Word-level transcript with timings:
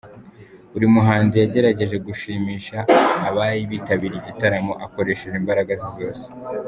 Buri 0.71 0.85
muhanzi 0.95 1.35
yagerageje 1.41 1.97
gushimisha 2.07 2.77
abari 3.27 3.61
bitabiriye 3.71 4.19
igitaramo 4.21 4.73
akoresheje 4.85 5.35
imbaraga 5.41 5.71
ze 5.81 5.89
zose. 5.99 6.25